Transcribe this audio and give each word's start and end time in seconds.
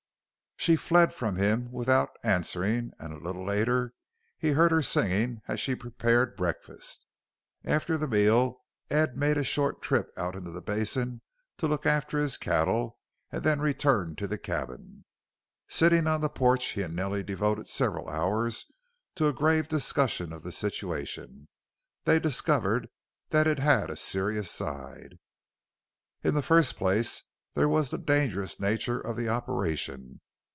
She 0.57 0.75
fled 0.75 1.11
from 1.11 1.37
him 1.37 1.71
without 1.71 2.11
answering 2.23 2.91
and 2.99 3.11
a 3.11 3.17
little 3.17 3.43
later 3.43 3.95
he 4.37 4.51
heard 4.51 4.69
her 4.69 4.83
singing 4.83 5.41
as 5.47 5.59
she 5.59 5.73
prepared 5.73 6.37
breakfast. 6.37 7.03
After 7.63 7.97
the 7.97 8.07
meal 8.07 8.61
Ed 8.87 9.17
made 9.17 9.39
a 9.39 9.43
short 9.43 9.81
trip 9.81 10.11
out 10.15 10.35
into 10.35 10.51
the 10.51 10.61
basin 10.61 11.21
to 11.57 11.65
look 11.65 11.87
after 11.87 12.19
his 12.19 12.37
cattle 12.37 12.99
and 13.31 13.41
then 13.43 13.59
returned 13.59 14.19
to 14.19 14.27
the 14.27 14.37
cabin. 14.37 15.05
Sitting 15.67 16.05
on 16.05 16.21
the 16.21 16.29
porch 16.29 16.73
he 16.73 16.83
and 16.83 16.95
Nellie 16.95 17.23
devoted 17.23 17.67
several 17.67 18.07
hours 18.07 18.67
to 19.15 19.25
a 19.27 19.33
grave 19.33 19.67
discussion 19.67 20.31
of 20.31 20.43
the 20.43 20.51
situation. 20.51 21.47
They 22.03 22.19
discovered 22.19 22.87
that 23.29 23.47
it 23.47 23.57
had 23.57 23.89
a 23.89 23.95
serious 23.95 24.51
side. 24.51 25.17
In 26.21 26.35
the 26.35 26.43
first 26.43 26.77
place 26.77 27.23
there 27.55 27.67
was 27.67 27.89
the 27.89 27.97
dangerous 27.97 28.59
nature 28.59 29.01
of 29.01 29.15
the 29.15 29.27
operation. 29.27 30.21